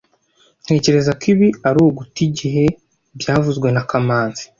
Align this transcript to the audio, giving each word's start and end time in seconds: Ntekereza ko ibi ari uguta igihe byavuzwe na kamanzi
Ntekereza 0.63 1.11
ko 1.19 1.23
ibi 1.33 1.47
ari 1.67 1.77
uguta 1.87 2.19
igihe 2.27 2.65
byavuzwe 3.19 3.67
na 3.75 3.83
kamanzi 3.89 4.43